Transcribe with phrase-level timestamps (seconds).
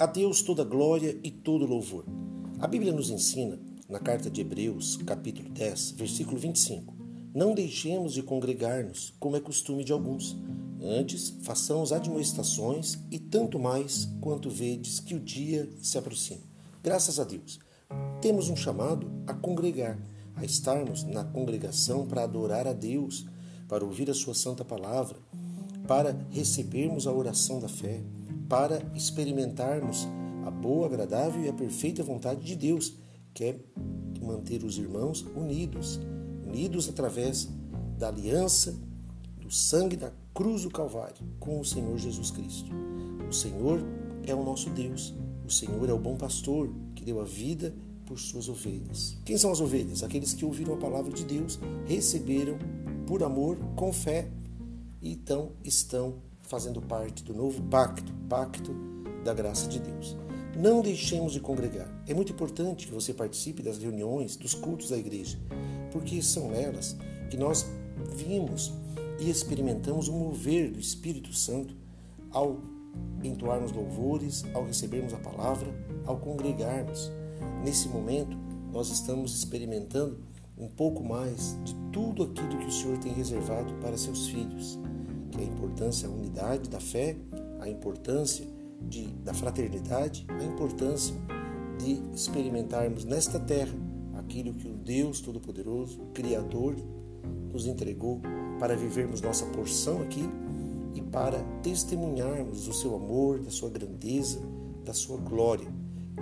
[0.00, 2.06] A Deus toda glória e todo louvor.
[2.58, 6.94] A Bíblia nos ensina, na carta de Hebreus, capítulo 10, versículo 25:
[7.34, 10.38] Não deixemos de congregar-nos, como é costume de alguns.
[10.82, 16.40] Antes, façamos admoestações e tanto mais quanto vedes que o dia se aproxima.
[16.82, 17.60] Graças a Deus,
[18.22, 19.98] temos um chamado a congregar,
[20.34, 23.26] a estarmos na congregação para adorar a Deus,
[23.68, 25.18] para ouvir a Sua Santa Palavra,
[25.86, 28.02] para recebermos a oração da fé,
[28.50, 30.08] para experimentarmos
[30.44, 32.96] a boa, agradável e a perfeita vontade de Deus,
[33.32, 33.60] que é
[34.20, 36.00] manter os irmãos unidos,
[36.44, 37.48] unidos através
[37.96, 38.76] da aliança,
[39.40, 42.72] do sangue da cruz do Calvário com o Senhor Jesus Cristo.
[43.28, 43.80] O Senhor
[44.26, 45.14] é o nosso Deus,
[45.46, 47.72] o Senhor é o bom pastor que deu a vida
[48.04, 49.16] por suas ovelhas.
[49.24, 50.02] Quem são as ovelhas?
[50.02, 52.58] Aqueles que ouviram a palavra de Deus, receberam
[53.06, 54.28] por amor, com fé
[55.00, 58.74] e então estão fazendo parte do novo pacto, pacto
[59.24, 60.16] da graça de Deus.
[60.58, 61.88] Não deixemos de congregar.
[62.08, 65.38] É muito importante que você participe das reuniões, dos cultos da igreja,
[65.92, 66.96] porque são nelas
[67.30, 67.64] que nós
[68.16, 68.72] vimos
[69.20, 71.76] e experimentamos o mover do Espírito Santo
[72.32, 72.60] ao
[73.22, 75.72] entoarmos louvores, ao recebermos a palavra,
[76.04, 77.12] ao congregarmos.
[77.62, 78.36] Nesse momento,
[78.72, 80.18] nós estamos experimentando
[80.58, 84.78] um pouco mais de tudo aquilo que o Senhor tem reservado para seus filhos,
[85.30, 87.16] que é a importância da unidade da fé,
[87.60, 88.46] a importância
[88.82, 91.14] de, da fraternidade, a importância
[91.78, 93.72] de experimentarmos nesta terra
[94.30, 96.76] aquilo que o Deus Todo-Poderoso, Criador,
[97.52, 98.20] nos entregou
[98.60, 100.22] para vivermos nossa porção aqui
[100.94, 104.40] e para testemunharmos do seu amor, da sua grandeza,
[104.84, 105.66] da sua glória.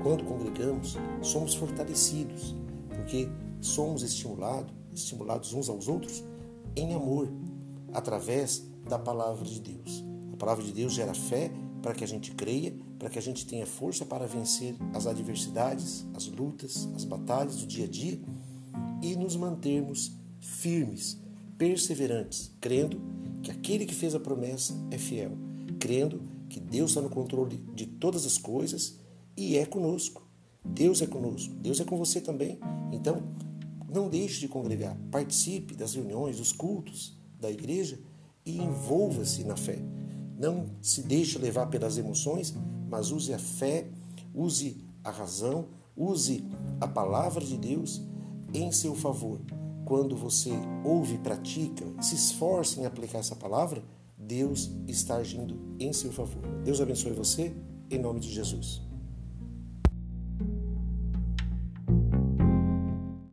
[0.02, 2.56] Quando congregamos, somos fortalecidos,
[2.88, 3.28] porque
[3.60, 6.24] somos estimulados, estimulados uns aos outros
[6.76, 7.28] em amor,
[7.92, 10.04] através da palavra de Deus.
[10.32, 13.46] A palavra de Deus gera fé para que a gente creia, para que a gente
[13.46, 18.18] tenha força para vencer as adversidades, as lutas, as batalhas do dia a dia
[19.02, 21.20] e nos mantermos firmes,
[21.56, 23.00] perseverantes, crendo
[23.42, 25.32] que aquele que fez a promessa é fiel,
[25.78, 28.98] crendo que Deus está no controle de todas as coisas
[29.36, 30.26] e é conosco.
[30.64, 32.58] Deus é conosco, Deus é com você também.
[32.92, 33.22] Então,
[33.88, 37.98] não deixe de congregar, participe das reuniões, dos cultos da igreja
[38.48, 39.78] e envolva-se na fé.
[40.38, 42.54] Não se deixe levar pelas emoções,
[42.88, 43.86] mas use a fé,
[44.34, 46.44] use a razão, use
[46.80, 48.00] a palavra de Deus
[48.54, 49.40] em seu favor.
[49.84, 50.52] Quando você
[50.84, 53.82] ouve pratica, se esforça em aplicar essa palavra,
[54.16, 56.42] Deus está agindo em seu favor.
[56.64, 57.54] Deus abençoe você,
[57.90, 58.87] em nome de Jesus.